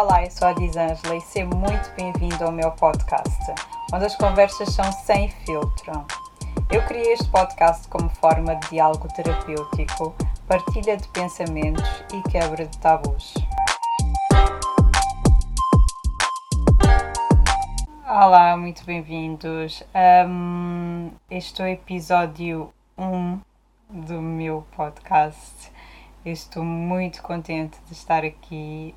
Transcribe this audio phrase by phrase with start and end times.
[0.00, 3.36] Olá, eu sou a Disângela e seja muito bem-vindo ao meu podcast,
[3.92, 6.06] onde as conversas são sem filtro.
[6.70, 10.14] Eu criei este podcast como forma de diálogo terapêutico,
[10.46, 11.82] partilha de pensamentos
[12.14, 13.34] e quebra de tabus.
[18.06, 19.82] Olá, muito bem-vindos.
[20.28, 23.40] Um, este é o episódio 1
[23.90, 25.72] do meu podcast.
[26.24, 28.92] Eu estou muito contente de estar aqui.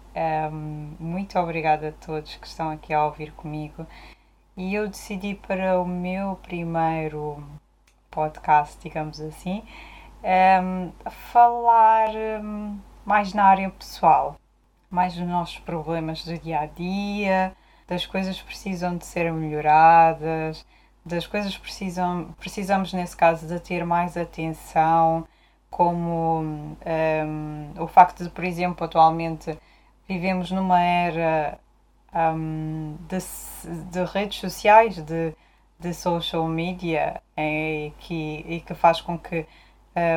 [0.52, 3.86] Um, muito obrigada a todos que estão aqui a ouvir comigo.
[4.58, 7.42] E eu decidi para o meu primeiro
[8.10, 9.64] podcast, digamos assim,
[10.24, 10.92] um,
[11.32, 12.10] falar
[12.44, 14.36] um, mais na área pessoal,
[14.90, 17.56] mais dos nossos problemas do dia a dia,
[17.88, 20.66] das coisas que precisam de ser melhoradas,
[21.06, 25.26] das coisas que precisam, precisamos, nesse caso, de ter mais atenção
[25.72, 29.58] como um, o facto de, por exemplo, atualmente
[30.08, 31.58] vivemos numa era
[32.14, 33.18] um, de,
[33.90, 35.34] de, redes sociais, de,
[35.80, 39.48] de social media, e que, e que faz com que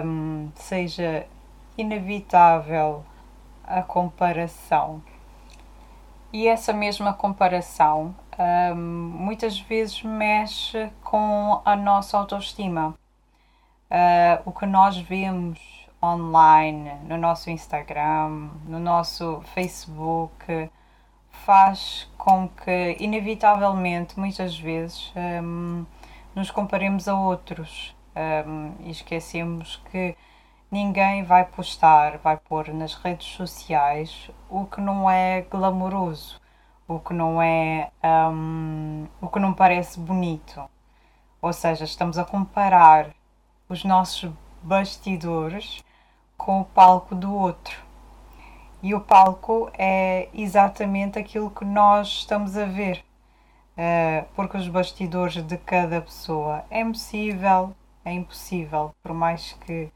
[0.05, 1.25] um, seja
[1.79, 3.05] inevitável
[3.63, 5.01] a comparação.
[6.33, 8.13] E essa mesma comparação
[8.77, 12.99] muitas vezes mexe com a nossa autoestima
[13.91, 15.59] uh, o que nós vemos
[16.03, 20.71] online, no nosso Instagram, no nosso Facebook,
[21.31, 25.85] faz com que, inevitavelmente, muitas vezes, um,
[26.35, 27.95] nos comparemos a outros
[28.47, 30.17] um, e esquecemos que
[30.71, 36.41] ninguém vai postar, vai pôr nas redes sociais o que não é glamouroso,
[36.87, 40.63] o que não é, um, o que não parece bonito.
[41.41, 43.11] Ou seja, estamos a comparar
[43.69, 44.31] os nossos
[44.63, 45.83] bastidores
[46.37, 47.83] com o palco do outro.
[48.83, 53.03] E o palco é exatamente aquilo que nós estamos a ver,
[53.79, 59.91] uh, porque os bastidores de cada pessoa é impossível, é impossível, por mais que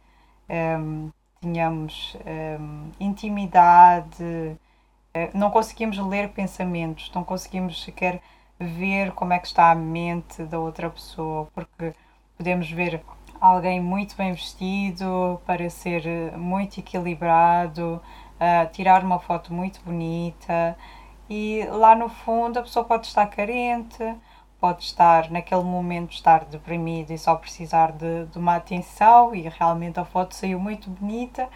[0.48, 8.22] um, ehm, tenhamos um, ehm, intimidade, uh, não conseguimos ler pensamentos, não conseguimos sequer
[8.58, 11.94] ver como é que está a mente da outra pessoa, porque
[12.38, 13.02] podemos ver
[13.40, 18.00] alguém muito bem vestido, parecer muito equilibrado,
[18.36, 20.76] uh, tirar uma foto muito bonita.
[21.28, 24.02] E lá no fundo a pessoa pode estar carente,
[24.60, 30.00] pode estar naquele momento estar deprimido e só precisar de, de uma atenção e realmente
[30.00, 31.48] a foto saiu muito bonita.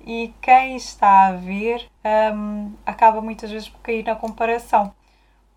[0.00, 1.88] E quem está a ver
[2.34, 4.94] um, acaba muitas vezes por cair na comparação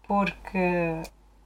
[0.09, 0.57] porque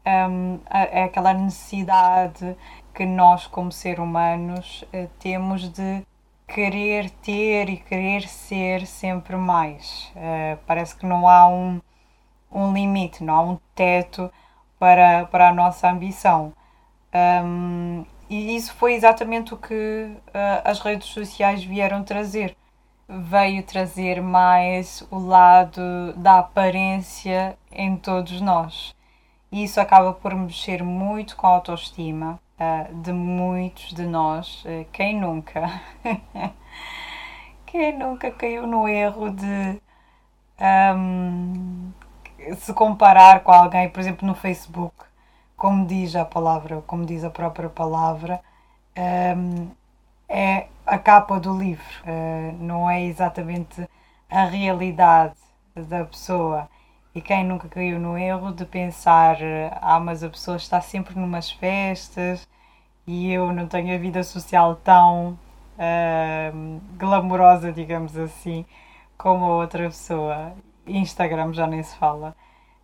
[0.08, 2.56] um, é aquela necessidade
[2.94, 6.06] que nós, como seres humanos, eh, temos de
[6.48, 10.12] querer ter e querer ser sempre mais.
[10.16, 11.81] Uh, parece que não há um,
[12.52, 14.31] um limite, não há um teto
[14.78, 16.54] para, para a nossa ambição.
[17.44, 22.56] Um, e isso foi exatamente o que uh, as redes sociais vieram trazer.
[23.08, 28.96] Veio trazer mais o lado da aparência em todos nós.
[29.52, 34.64] E isso acaba por mexer muito com a autoestima uh, de muitos de nós.
[34.66, 35.81] Uh, quem nunca?
[37.66, 39.81] quem nunca caiu no erro de
[40.96, 41.92] um,
[42.58, 44.96] se comparar com alguém, por exemplo, no Facebook,
[45.56, 48.40] como diz a palavra, como diz a própria palavra,
[49.38, 49.69] um,
[50.30, 53.88] é a capa do livro, uh, não é exatamente
[54.30, 55.36] a realidade
[55.75, 56.69] da pessoa.
[57.16, 59.38] E quem nunca caiu no erro de pensar,
[59.81, 62.47] ah, mas a pessoa está sempre numas festas
[63.06, 65.38] e eu não tenho a vida social tão
[65.78, 68.66] uh, glamourosa, digamos assim,
[69.18, 70.53] como a outra pessoa.
[70.88, 72.35] Instagram já nem se fala.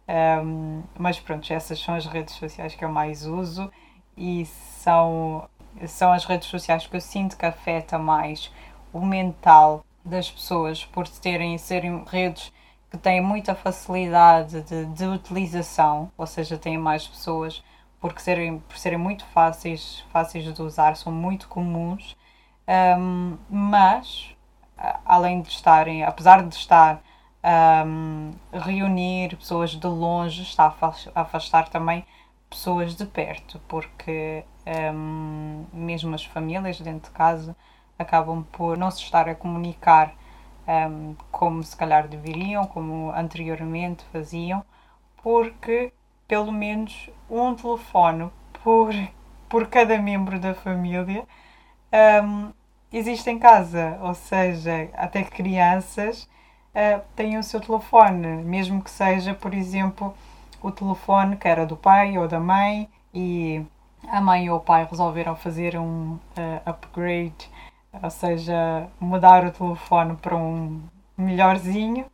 [0.08, 3.72] Um, mas pronto, essas são as redes sociais que eu mais uso
[4.18, 5.48] e são,
[5.88, 8.52] são as redes sociais que eu sinto que afeta mais
[8.94, 12.52] o mental das pessoas por terem serem redes
[12.90, 17.64] que têm muita facilidade de, de utilização, ou seja, têm mais pessoas
[18.00, 22.16] porque serem, por serem muito fáceis, fáceis de usar, são muito comuns,
[22.98, 24.36] um, mas
[25.06, 27.02] além de estarem, apesar de estar
[27.86, 30.74] um, reunir pessoas de longe, está
[31.16, 32.06] a afastar também
[32.50, 34.44] pessoas de perto, porque
[34.94, 37.56] um, mesmo as famílias dentro de casa
[37.98, 40.14] acabam por não se estar a comunicar
[41.40, 44.62] como se calhar deveriam, como anteriormente faziam,
[45.24, 45.94] porque
[46.28, 48.30] pelo menos um telefone
[48.62, 48.94] por,
[49.48, 51.26] por cada membro da família
[52.26, 52.52] um,
[52.92, 56.24] existe em casa, ou seja, até crianças
[56.76, 60.14] uh, têm o seu telefone, mesmo que seja, por exemplo,
[60.62, 63.66] o telefone que era do pai ou da mãe e
[64.10, 66.20] a mãe ou o pai resolveram fazer um uh,
[66.66, 67.50] upgrade,
[68.04, 70.82] ou seja, mudar o telefone para um
[71.20, 72.06] melhorzinho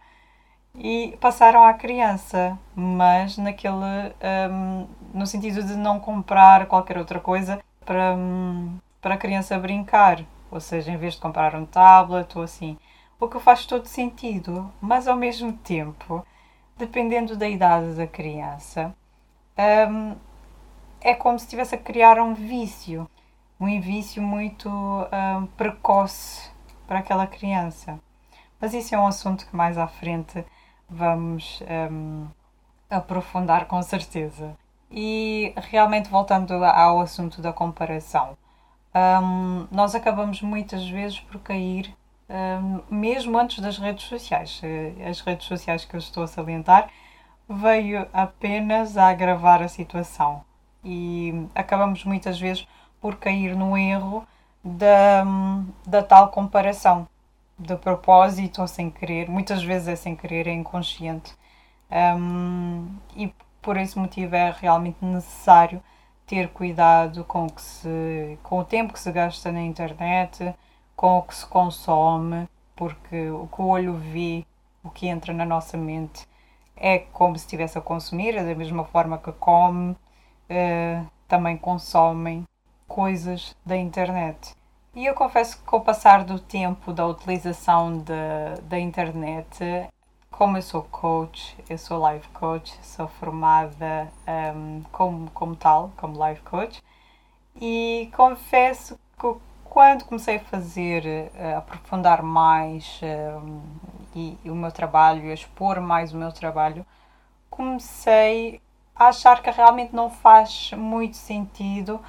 [0.78, 3.74] e passaram à criança, mas naquele
[4.52, 10.24] um, no sentido de não comprar qualquer outra coisa para, um, para a criança brincar,
[10.52, 12.78] ou seja, em vez de comprar um tablet ou assim,
[13.20, 16.26] o que faz todo sentido, mas ao mesmo tempo,
[16.78, 18.94] dependendo da idade da criança,
[19.90, 20.16] um,
[21.00, 23.10] é como se estivesse a criar um vício,
[23.60, 26.50] um vício muito um, precoce
[26.88, 28.00] para aquela criança.
[28.66, 30.44] Mas isso é um assunto que mais à frente
[30.90, 32.26] vamos um,
[32.90, 34.58] aprofundar com certeza.
[34.90, 38.36] E realmente voltando ao assunto da comparação,
[39.22, 41.96] um, nós acabamos muitas vezes por cair,
[42.28, 44.60] um, mesmo antes das redes sociais.
[44.64, 46.90] Eh, as redes sociais que eu estou a salientar
[47.48, 50.44] veio apenas a agravar a situação
[50.84, 52.68] e acabamos muitas vezes
[53.00, 54.26] por cair no erro
[54.64, 55.24] da,
[55.86, 57.08] da tal comparação,
[57.58, 61.34] de propósito ou sem querer, muitas vezes é sem querer, é inconsciente.
[61.92, 65.82] Um, e por esse motivo é realmente necessário
[66.26, 70.54] ter cuidado com o, que se, com o tempo que se gasta na internet,
[70.96, 74.46] com o que se consome, porque o que o olho vê,
[74.84, 76.28] o que entra na nossa mente,
[76.76, 82.44] é como se estivesse a consumir, é da mesma forma que come, uh, também consomem
[82.88, 84.56] coisas da internet.
[84.96, 89.90] E eu confesso que com o passar do tempo da utilização de, da internet,
[90.32, 94.08] como eu sou coach, eu sou life coach, sou formada
[94.56, 96.82] um, como, como tal, como life coach,
[97.60, 103.62] e confesso que quando comecei a fazer, a aprofundar mais um,
[104.16, 106.86] e, e o meu trabalho, a expor mais o meu trabalho,
[107.50, 108.62] comecei
[108.96, 112.00] a achar que realmente não faz muito sentido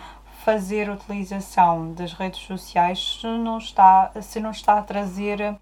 [0.47, 5.59] fazer utilização das redes sociais se não está, se não está a trazer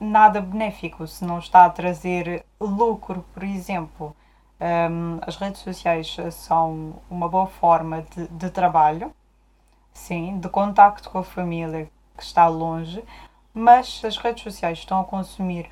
[0.00, 4.16] nada benéfico, se não está a trazer lucro, por exemplo.
[4.58, 9.14] Um, as redes sociais são uma boa forma de, de trabalho,
[9.92, 13.04] sim, de contacto com a família que está longe,
[13.52, 15.68] mas as redes sociais estão a consumir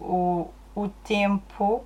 [0.00, 1.84] o, o tempo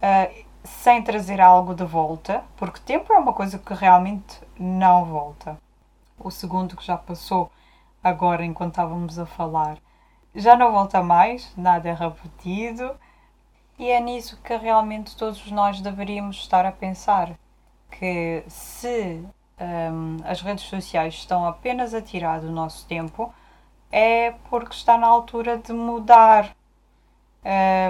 [0.00, 5.58] uh, sem trazer algo de volta, porque tempo é uma coisa que realmente não volta.
[6.18, 7.50] O segundo que já passou
[8.02, 9.78] agora enquanto estávamos a falar
[10.36, 12.94] já não volta mais, nada é repetido,
[13.78, 17.30] e é nisso que realmente todos nós deveríamos estar a pensar.
[17.90, 19.24] Que se
[19.58, 23.32] um, as redes sociais estão apenas a tirar do nosso tempo,
[23.90, 26.54] é porque está na altura de mudar,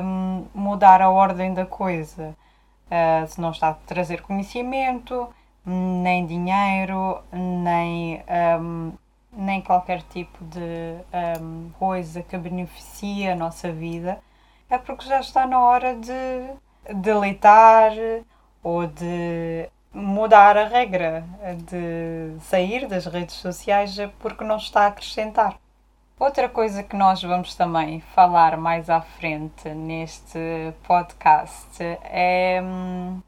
[0.04, 2.36] um, mudar a ordem da coisa
[2.86, 5.28] uh, se não está a trazer conhecimento,
[5.66, 8.22] nem dinheiro, nem,
[8.60, 8.92] um,
[9.32, 14.20] nem qualquer tipo de um, coisa que beneficie a nossa vida,
[14.70, 17.92] é porque já está na hora de deleitar
[18.62, 21.24] ou de mudar a regra,
[21.64, 25.58] de sair das redes sociais porque não está a acrescentar.
[26.18, 30.38] Outra coisa que nós vamos também falar mais à frente neste
[30.86, 33.20] podcast é hum,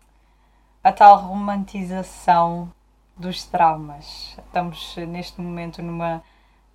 [0.89, 2.73] a tal romantização
[3.15, 4.35] dos traumas.
[4.39, 6.23] Estamos neste momento numa,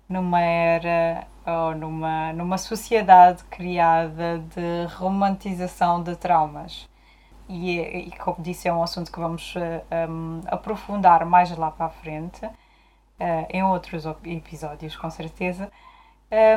[0.08, 6.88] numa era ou numa, numa sociedade criada de romantização de traumas.
[7.48, 9.52] E, e como disse, é um assunto que vamos
[10.08, 12.52] um, aprofundar mais lá para a frente, uh,
[13.50, 15.72] em outros episódios, com certeza.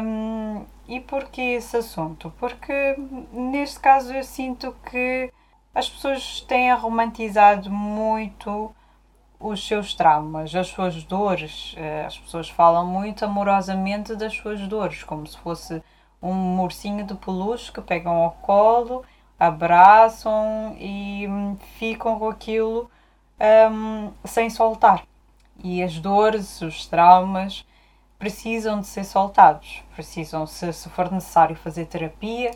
[0.03, 2.31] Um, e porquê esse assunto?
[2.37, 2.95] Porque
[3.33, 5.33] neste caso eu sinto que
[5.77, 8.73] as pessoas têm romantizado muito
[9.39, 11.75] os seus traumas, as suas dores.
[11.77, 15.83] Eh, as pessoas falam muito amorosamente das suas dores, como se fosse
[16.19, 19.05] um morcinho de peluche que pegam ao colo,
[19.39, 21.27] abraçam e
[21.77, 22.89] ficam com aquilo
[23.71, 25.03] um, sem soltar.
[25.63, 27.63] E as dores, os traumas,
[28.17, 32.49] precisam de ser soltados, precisam, se, se for necessário, fazer terapia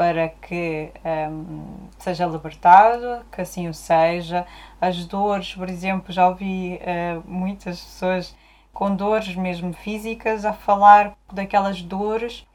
[0.00, 0.90] para que
[1.30, 4.46] um, seja libertado, que assim o seja.
[4.80, 8.34] As dores, por exemplo, já ouvi uh, muitas pessoas
[8.72, 12.46] com dores mesmo físicas a falar daquelas dores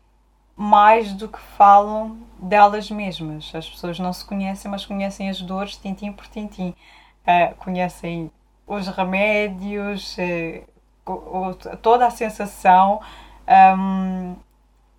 [0.56, 3.52] mais do que falam delas mesmas.
[3.54, 6.70] As pessoas não se conhecem, mas conhecem as dores tintim por tintim.
[7.28, 8.32] Uh, conhecem
[8.66, 13.00] os remédios, uh, toda a sensação
[13.78, 14.36] um,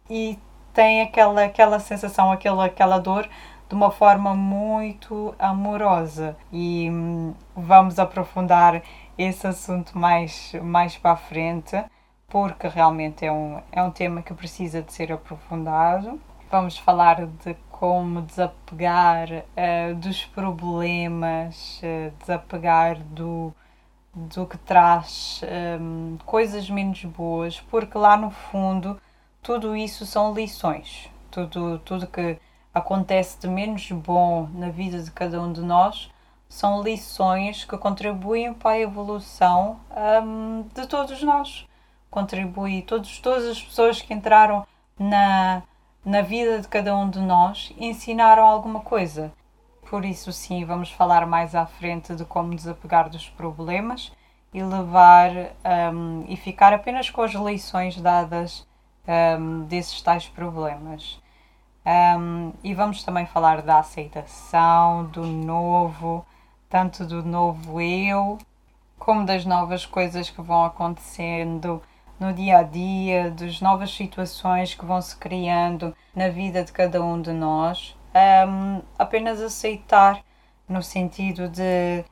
[0.08, 0.38] e
[0.76, 3.26] tem aquela, aquela sensação, aquela, aquela dor
[3.66, 6.36] de uma forma muito amorosa.
[6.52, 8.82] E hum, vamos aprofundar
[9.16, 11.82] esse assunto mais, mais para a frente,
[12.28, 16.20] porque realmente é um, é um tema que precisa de ser aprofundado.
[16.50, 23.50] Vamos falar de como desapegar uh, dos problemas, uh, desapegar do,
[24.14, 25.40] do que traz
[25.80, 29.00] um, coisas menos boas, porque lá no fundo
[29.46, 31.08] tudo isso são lições.
[31.30, 32.36] Tudo, tudo que
[32.74, 36.10] acontece de menos bom na vida de cada um de nós
[36.48, 39.78] são lições que contribuem para a evolução
[40.24, 41.64] um, de todos nós.
[42.10, 44.66] Contribui todos, todas as pessoas que entraram
[44.98, 45.62] na,
[46.04, 49.32] na vida de cada um de nós ensinaram alguma coisa.
[49.88, 54.10] Por isso, sim, vamos falar mais à frente de como desapegar dos problemas
[54.52, 55.30] e levar
[55.94, 58.66] um, e ficar apenas com as lições dadas
[59.08, 61.20] um, desses tais problemas.
[61.86, 66.26] Um, e vamos também falar da aceitação, do novo,
[66.68, 68.38] tanto do novo eu,
[68.98, 71.80] como das novas coisas que vão acontecendo
[72.18, 77.02] no dia a dia, das novas situações que vão se criando na vida de cada
[77.02, 77.96] um de nós.
[78.48, 80.22] Um, apenas aceitar
[80.68, 82.04] no sentido de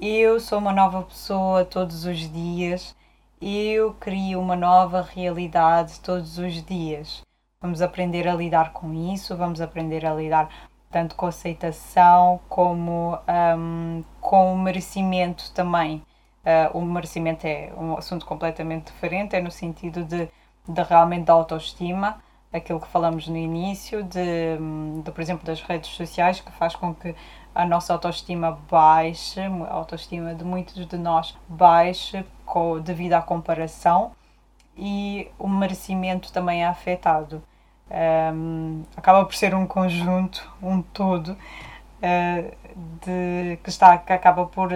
[0.00, 2.96] eu sou uma nova pessoa todos os dias,
[3.42, 7.22] eu crio uma nova realidade todos os dias.
[7.60, 10.48] Vamos aprender a lidar com isso, vamos aprender a lidar
[10.90, 13.18] tanto com aceitação como
[13.56, 16.04] um, com o merecimento também.
[16.44, 20.28] Uh, o merecimento é um assunto completamente diferente, é no sentido de,
[20.68, 22.22] de realmente da autoestima,
[22.52, 24.56] aquilo que falamos no início, de,
[25.02, 27.14] de, por exemplo, das redes sociais, que faz com que
[27.54, 34.12] a nossa autoestima baixe, a autoestima de muitos de nós baixe com, devido à comparação
[34.76, 37.42] e o merecimento também é afetado.
[37.90, 42.56] Um, acaba por ser um conjunto, um todo, uh,
[43.00, 44.70] de, que, está, que acaba por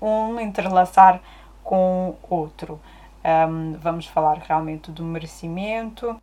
[0.00, 1.20] um entrelaçar
[1.64, 2.80] com o outro.
[3.24, 6.20] Um, vamos falar realmente do merecimento,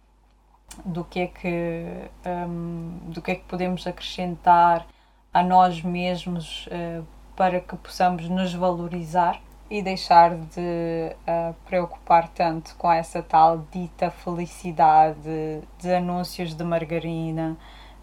[0.85, 1.85] do que é que,
[2.25, 4.87] um, do que, é que podemos acrescentar
[5.33, 7.05] a nós mesmos uh,
[7.35, 9.41] para que possamos nos valorizar
[9.73, 17.57] e deixar de uh, preocupar tanto com essa tal dita felicidade de anúncios de margarina.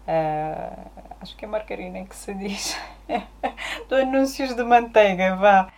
[0.05, 0.89] Uh,
[1.21, 2.77] acho que é margarina que se diz.
[3.87, 5.71] de anúncios de manteiga, vá.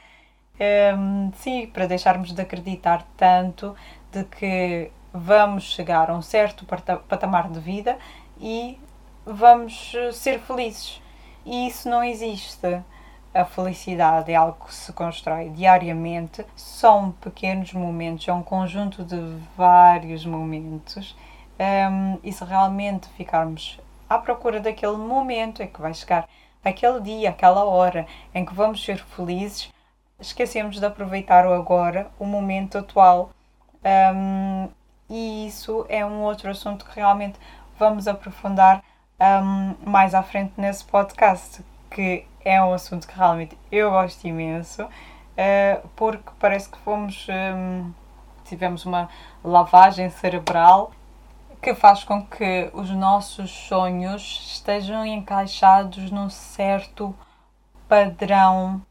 [0.97, 3.75] Um, sim, para deixarmos de acreditar tanto
[4.11, 7.99] de que vamos chegar a um certo patamar de vida
[8.39, 8.79] e
[9.23, 10.99] vamos ser felizes.
[11.45, 12.81] E isso não existe.
[13.33, 19.19] A felicidade é algo que se constrói diariamente, são pequenos momentos, é um conjunto de
[19.57, 21.15] vários momentos.
[21.59, 26.29] Um, e se realmente ficarmos à procura daquele momento, é que vai chegar
[26.63, 29.73] aquele dia, aquela hora em que vamos ser felizes,
[30.19, 33.31] esquecemos de aproveitar o agora, o momento atual.
[33.83, 34.69] Um,
[35.09, 37.39] e isso é um outro assunto que realmente
[37.79, 38.83] vamos aprofundar
[39.19, 44.83] um, mais à frente nesse podcast, que é um assunto que realmente eu gosto imenso,
[44.83, 47.27] uh, porque parece que fomos.
[47.29, 47.91] Um,
[48.43, 49.09] tivemos uma
[49.43, 50.91] lavagem cerebral
[51.61, 57.15] que faz com que os nossos sonhos estejam encaixados num certo
[57.87, 58.81] padrão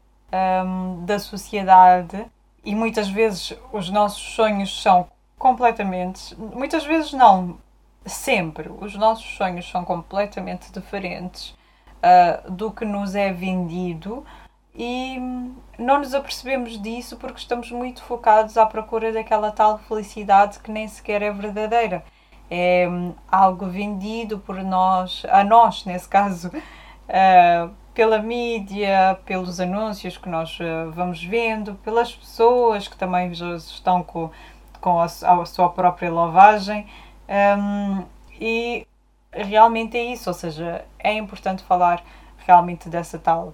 [0.65, 2.25] um, da sociedade
[2.65, 5.07] e muitas vezes os nossos sonhos são
[5.37, 7.57] completamente, muitas vezes não,
[8.05, 11.55] sempre, os nossos sonhos são completamente diferentes
[12.03, 14.25] uh, do que nos é vendido
[14.75, 15.17] e
[15.77, 20.87] não nos apercebemos disso porque estamos muito focados à procura daquela tal felicidade que nem
[20.87, 22.03] sequer é verdadeira
[22.49, 22.87] é
[23.31, 30.59] algo vendido por nós, a nós, nesse caso, uh, pela mídia, pelos anúncios que nós
[30.59, 34.29] uh, vamos vendo, pelas pessoas que também estão com,
[34.79, 36.87] com a, a sua própria lavagem.
[37.57, 38.03] Um,
[38.39, 38.85] e
[39.33, 42.03] realmente é isso, ou seja, é importante falar
[42.45, 43.53] realmente dessa tal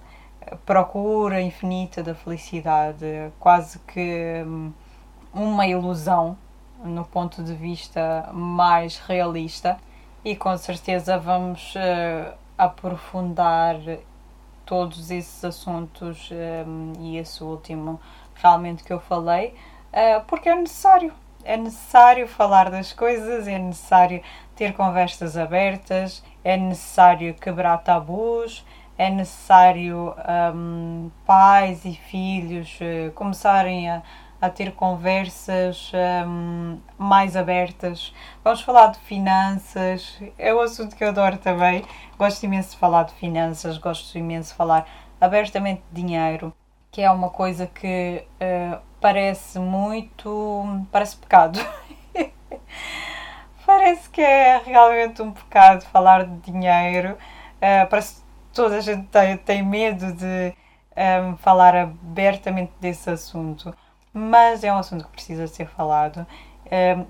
[0.64, 3.06] procura infinita da felicidade,
[3.38, 4.72] quase que um,
[5.32, 6.36] uma ilusão
[6.82, 9.78] no ponto de vista mais realista
[10.24, 13.76] e com certeza vamos uh, aprofundar
[14.64, 18.00] todos esses assuntos um, eh, e esse último
[18.34, 19.54] realmente que eu falei
[19.92, 21.12] uh, porque é necessário
[21.44, 24.22] é necessário falar das coisas é necessário
[24.54, 28.64] ter conversas abertas é necessário quebrar tabus
[28.98, 30.14] é necessário
[30.54, 34.02] um, pais e filhos uh, começarem a
[34.40, 35.92] a ter conversas
[36.26, 38.14] um, mais abertas.
[38.42, 41.84] Vamos falar de finanças, é um assunto que eu adoro também.
[42.16, 44.86] Gosto imenso de falar de finanças, gosto imenso de falar
[45.20, 46.54] abertamente de dinheiro,
[46.90, 50.84] que é uma coisa que uh, parece muito.
[50.90, 51.58] parece pecado.
[53.66, 57.16] parece que é realmente um pecado falar de dinheiro.
[57.56, 60.54] Uh, parece que toda a gente tem, tem medo de
[60.96, 63.74] um, falar abertamente desse assunto
[64.12, 66.26] mas é um assunto que precisa ser falado.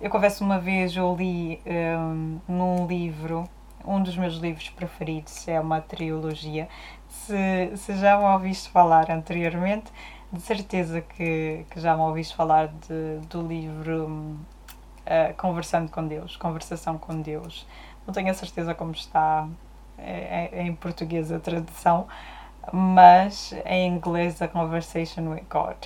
[0.01, 3.45] Eu confesso uma vez eu li um, num livro,
[3.85, 6.69] um dos meus livros preferidos, é uma trilogia.
[7.27, 9.93] Se, se já me ouviste falar anteriormente,
[10.33, 16.37] de certeza que, que já me ouviste falar de, do livro uh, Conversando com Deus,
[16.37, 17.67] Conversação com Deus.
[18.07, 19.47] Não tenho a certeza como está
[19.99, 22.07] é, é, em português a tradução,
[22.73, 25.77] mas em inglês a Conversation with God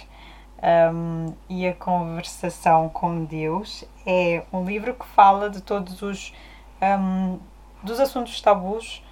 [0.64, 6.32] um, e a conversação com Deus é um livro que fala de todos os
[6.80, 7.38] um,
[7.82, 9.02] dos assuntos tabus,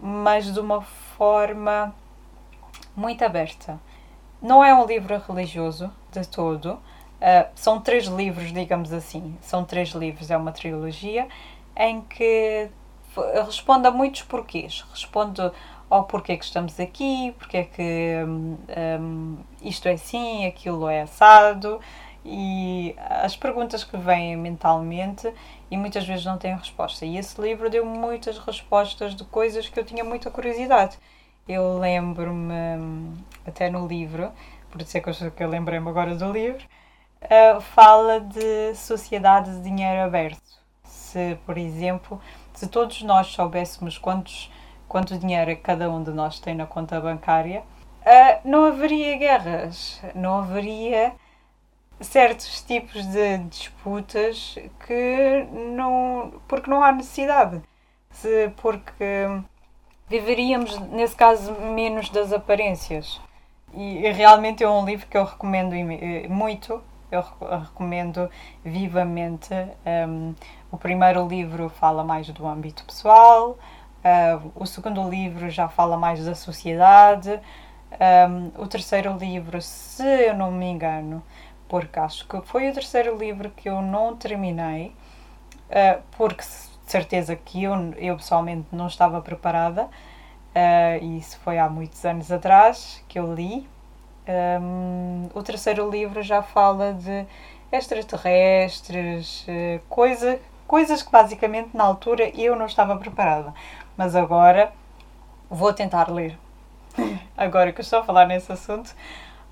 [0.00, 1.94] mas de uma forma
[2.94, 3.80] muito aberta.
[4.40, 6.74] Não é um livro religioso de todo.
[6.74, 9.36] Uh, são três livros, digamos assim.
[9.40, 11.28] São três livros, é uma trilogia
[11.76, 12.68] em que
[13.46, 14.84] responde a muitos porquês.
[14.92, 15.40] Responde
[15.90, 21.80] ao porquê que estamos aqui, porque é que um, isto é assim, aquilo é assado,
[22.24, 25.32] e as perguntas que vêm mentalmente
[25.70, 27.04] e muitas vezes não têm resposta.
[27.04, 30.98] E esse livro deu muitas respostas de coisas que eu tinha muita curiosidade.
[31.48, 32.54] Eu lembro-me,
[33.46, 34.30] até no livro,
[34.70, 36.62] por isso é que eu, eu lembrei-me agora do livro,
[37.22, 40.42] uh, fala de sociedade de dinheiro aberto.
[40.84, 42.20] Se, por exemplo,
[42.52, 44.50] se todos nós soubéssemos quantos
[44.88, 50.38] quanto dinheiro cada um de nós tem na conta bancária, uh, não haveria guerras, não
[50.38, 51.14] haveria
[52.00, 56.32] certos tipos de disputas que não.
[56.46, 57.60] porque não há necessidade.
[58.10, 59.26] Se, porque
[60.08, 63.20] viveríamos, nesse caso, menos das aparências.
[63.74, 65.74] E, e realmente é um livro que eu recomendo
[66.28, 67.22] muito, eu
[67.60, 68.30] recomendo
[68.64, 69.52] vivamente.
[70.08, 70.34] Um,
[70.70, 73.58] o primeiro livro fala mais do âmbito pessoal,
[73.98, 77.40] Uh, o segundo livro já fala mais da sociedade.
[78.28, 81.22] Um, o terceiro livro, se eu não me engano,
[81.68, 84.94] porque acho que foi o terceiro livro que eu não terminei,
[85.70, 91.58] uh, porque de certeza que eu, eu pessoalmente não estava preparada, uh, e isso foi
[91.58, 93.68] há muitos anos atrás que eu li.
[94.60, 97.24] Um, o terceiro livro já fala de
[97.72, 99.46] extraterrestres,
[99.88, 103.54] coisa, coisas que basicamente na altura eu não estava preparada
[103.98, 104.72] mas agora
[105.50, 106.38] vou tentar ler.
[107.36, 108.94] Agora que estou a falar nesse assunto,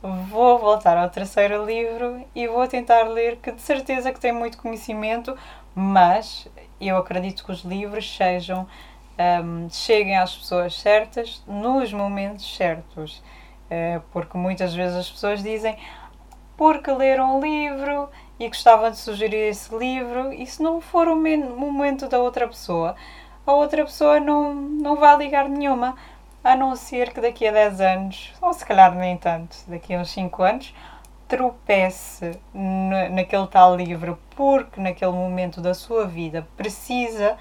[0.03, 4.59] vou voltar ao terceiro livro e vou tentar ler, que de certeza que tem muito
[4.59, 5.37] conhecimento,
[5.75, 6.49] mas
[6.81, 8.67] eu acredito que os livros sejam
[9.19, 13.23] um, cheguem às pessoas certas nos momentos certos.
[13.67, 15.77] Uh, porque muitas vezes as pessoas dizem
[16.57, 21.17] porque leram um livro e gostavam de sugerir esse livro, e se não for o
[21.17, 22.95] momento da outra pessoa,
[23.47, 25.97] a outra pessoa não, não vai ligar nenhuma.
[26.47, 29.99] A não ser que daqui a 10 anos, ou se calhar nem tanto, daqui a
[29.99, 30.73] uns 5 anos,
[31.27, 32.39] tropece
[33.11, 37.37] naquele tal livro porque naquele momento da sua vida precisa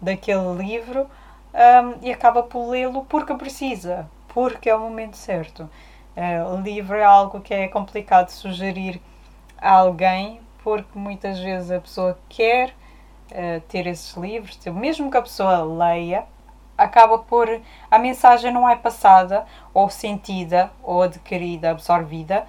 [0.00, 1.08] daquele livro
[1.54, 5.70] um, e acaba por lê-lo porque precisa, porque é o momento certo.
[6.16, 9.00] Uh, o livro é algo que é complicado sugerir
[9.58, 15.22] a alguém porque muitas vezes a pessoa quer uh, ter esses livros, mesmo que a
[15.22, 16.26] pessoa leia,
[16.80, 22.46] acaba por a mensagem não é passada ou sentida ou adquirida, absorvida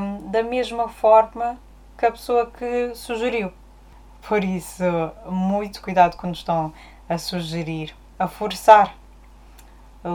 [0.00, 1.58] um, da mesma forma
[1.96, 3.52] que a pessoa que sugeriu.
[4.26, 4.82] Por isso,
[5.26, 6.72] muito cuidado quando estão
[7.08, 8.94] a sugerir, a forçar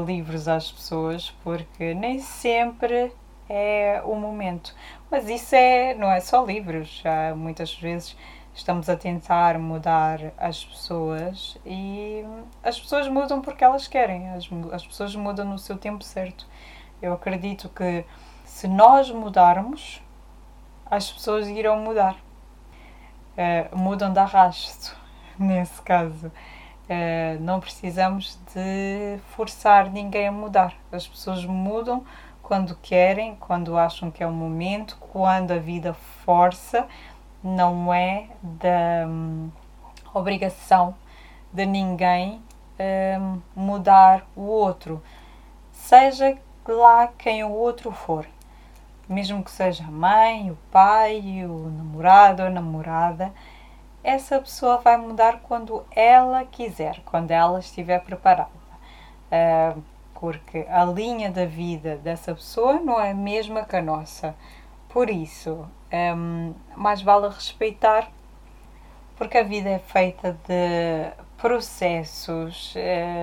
[0.06, 3.12] livros às pessoas, porque nem sempre
[3.48, 4.74] é o momento.
[5.12, 8.16] Mas isso é, não é só livros, já muitas vezes
[8.54, 12.24] estamos a tentar mudar as pessoas e
[12.62, 16.48] as pessoas mudam porque elas querem, as, as pessoas mudam no seu tempo certo.
[17.02, 18.06] Eu acredito que
[18.46, 20.02] se nós mudarmos,
[20.86, 22.16] as pessoas irão mudar.
[23.36, 24.96] Uh, mudam de arrasto,
[25.40, 26.28] nesse caso.
[26.28, 30.76] Uh, não precisamos de forçar ninguém a mudar.
[30.92, 32.06] As pessoas mudam
[32.44, 36.88] quando querem, quando acham que é o momento, quando a vida força
[37.44, 39.52] não é da um,
[40.14, 40.96] obrigação
[41.52, 42.42] de ninguém
[43.20, 45.04] um, mudar o outro,
[45.72, 48.26] seja lá quem o outro for.
[49.08, 53.34] mesmo que seja a mãe, o pai, o namorado ou namorada,
[54.04, 58.50] essa pessoa vai mudar quando ela quiser, quando ela estiver preparada.
[59.32, 59.82] Uh,
[60.14, 64.34] porque a linha da vida dessa pessoa não é a mesma que a nossa.
[64.94, 65.68] Por isso,
[66.16, 68.12] um, mais vale respeitar,
[69.16, 72.76] porque a vida é feita de processos,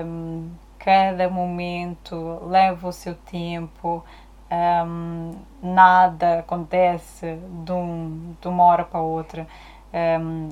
[0.04, 4.04] um, cada momento leva o seu tempo,
[4.50, 5.30] um,
[5.62, 9.46] nada acontece de, um, de, uma hora para outra.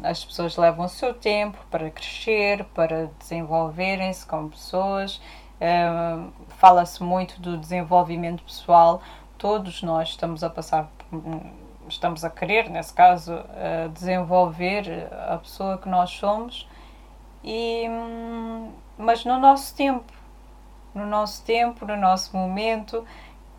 [0.05, 5.21] As pessoas levam o seu tempo para crescer, para desenvolverem-se como pessoas.
[6.49, 9.01] Fala-se muito do desenvolvimento pessoal.
[9.37, 10.91] Todos nós estamos a passar,
[11.89, 16.69] estamos a querer, nesse caso, uh, desenvolver a pessoa que nós somos,
[17.43, 20.13] e, hum, mas no nosso tempo,
[20.95, 23.05] no nosso tempo, no nosso momento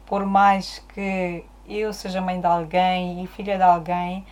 [0.05, 4.25] por mais que eu seja mãe de alguém e filha de alguém,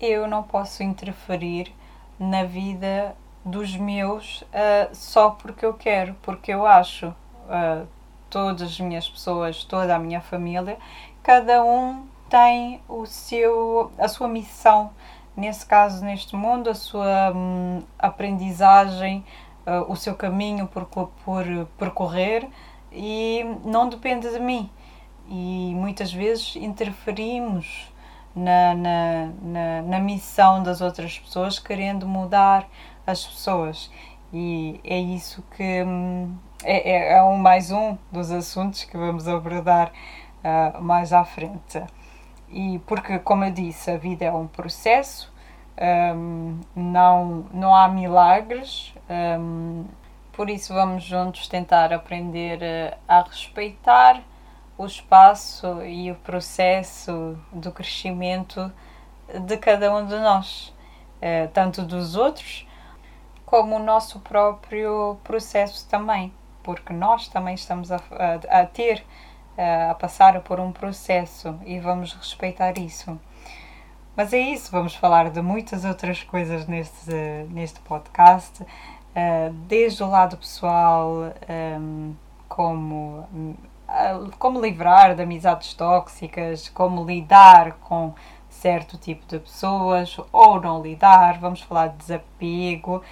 [0.00, 1.72] eu não posso interferir
[2.18, 7.14] na vida dos meus uh, só porque eu quero, porque eu acho.
[7.46, 7.86] Uh,
[8.32, 10.78] todas as minhas pessoas, toda a minha família,
[11.22, 14.90] cada um tem o seu, a sua missão,
[15.36, 19.22] nesse caso, neste mundo, a sua hum, aprendizagem,
[19.66, 21.44] uh, o seu caminho por, por
[21.76, 22.48] percorrer
[22.90, 24.70] e não depende de mim
[25.28, 27.92] e muitas vezes interferimos
[28.34, 32.66] na, na, na, na, missão das outras pessoas, querendo mudar
[33.06, 33.90] as pessoas.
[34.32, 39.28] E é isso que hum, é, é, é um mais um dos assuntos que vamos
[39.28, 39.92] abordar
[40.42, 41.82] uh, mais à frente.
[42.52, 45.32] E porque, como eu disse, a vida é um processo,
[46.14, 48.94] um, não, não há milagres,
[49.40, 49.86] um,
[50.32, 54.22] por isso vamos juntos tentar aprender a respeitar
[54.76, 58.72] o espaço e o processo do crescimento
[59.46, 60.74] de cada um de nós,
[61.20, 62.66] eh, tanto dos outros
[63.44, 69.04] como o nosso próprio processo também, porque nós também estamos a, a, a ter, eh,
[69.56, 73.18] a passar por um processo e vamos respeitar isso.
[74.16, 77.10] Mas é isso, vamos falar de muitas outras coisas neste,
[77.50, 78.64] neste podcast,
[79.14, 81.32] eh, desde o lado pessoal,
[82.48, 83.26] como
[84.38, 88.14] como livrar de amizades tóxicas, como lidar com
[88.48, 93.02] certo tipo de pessoas ou não lidar, vamos falar de desapego,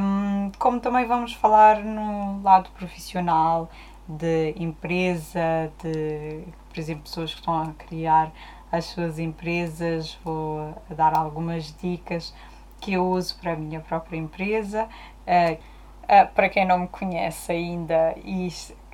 [0.00, 3.68] um, como também vamos falar no lado profissional,
[4.08, 8.32] de empresa, de, por exemplo, pessoas que estão a criar
[8.70, 12.34] as suas empresas, vou dar algumas dicas
[12.80, 14.88] que eu uso para a minha própria empresa.
[15.26, 18.48] Uh, uh, para quem não me conhece ainda, e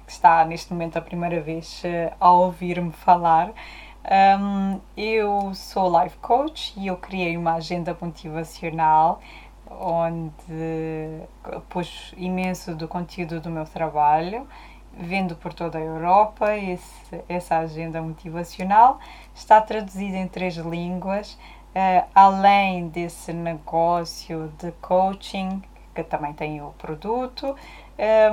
[0.06, 3.52] está neste momento a primeira vez uh, a ouvir-me falar.
[4.02, 9.20] Um, eu sou life coach e eu criei uma agenda motivacional
[9.70, 11.22] onde
[11.68, 14.46] pus imenso do conteúdo do meu trabalho,
[14.92, 16.56] vendo por toda a Europa.
[16.56, 18.98] Esse, essa agenda motivacional
[19.34, 25.62] está traduzida em três línguas, uh, além desse negócio de coaching,
[25.94, 27.56] que também tem o produto,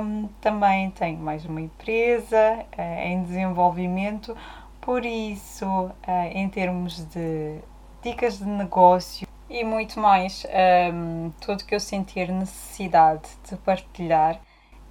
[0.00, 4.36] um, também tenho mais uma empresa uh, em desenvolvimento,
[4.80, 5.92] por isso, uh,
[6.32, 7.58] em termos de
[8.02, 10.46] dicas de negócio e muito mais,
[10.92, 14.40] um, tudo que eu sentir necessidade de partilhar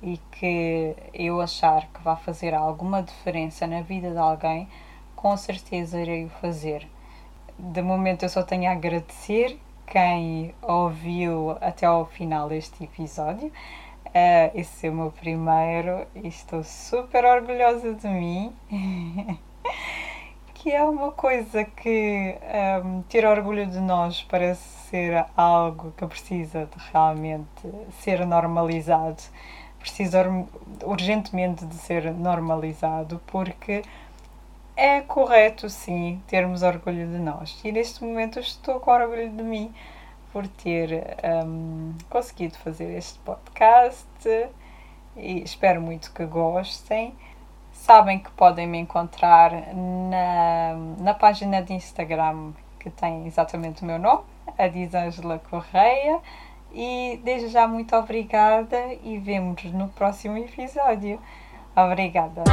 [0.01, 4.67] e que eu achar que vai fazer alguma diferença na vida de alguém,
[5.15, 6.87] com certeza irei o fazer.
[7.57, 13.51] De momento eu só tenho a agradecer quem ouviu até ao final este episódio.
[14.07, 18.53] Uh, esse é o meu primeiro e estou super orgulhosa de mim.
[20.53, 22.35] que é uma coisa que
[22.83, 29.21] um, ter orgulho de nós parece ser algo que precisa de realmente ser normalizado.
[29.87, 30.21] Precisa
[30.83, 33.83] urgentemente de ser normalizado porque
[34.75, 37.57] é correto sim termos orgulho de nós.
[37.63, 39.73] E neste momento estou com orgulho de mim
[40.33, 44.05] por ter um, conseguido fazer este podcast
[45.15, 47.15] e espero muito que gostem.
[47.71, 53.97] Sabem que podem me encontrar na, na página de Instagram que tem exatamente o meu
[53.97, 54.23] nome,
[54.57, 56.19] a Disângela Correia.
[56.73, 61.19] E desde já muito obrigada e vemos no próximo episódio.
[61.75, 62.43] Obrigada!